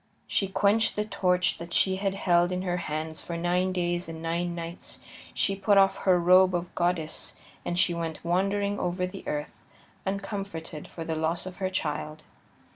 [0.25, 4.19] She quenched the torch that she had held in her hands for nine days and
[4.19, 4.97] nine nights;
[5.31, 9.53] she put off her robe of goddess, and she went wandering over the earth,
[10.03, 12.23] uncomforted for the loss of her child.